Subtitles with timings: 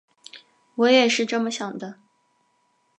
[0.73, 1.99] 我也是这么想的